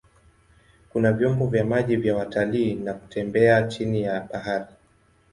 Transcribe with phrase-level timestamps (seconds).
[0.89, 4.75] Kuna vyombo vya maji vya watalii na kutembea chini ya bahari.